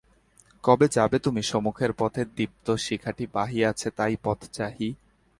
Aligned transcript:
কবে 0.63 0.87
যাবে 0.87 1.17
তুমি 1.19 1.41
সমুখের 1.43 1.91
পথে 1.93 2.21
দীপ্ত 2.37 2.67
শিখাটি 2.77 3.25
বাহি 3.33 3.59
আছি 3.71 3.87
তাই 3.97 4.15
পথ 4.23 4.39
চাহি! 4.53 4.89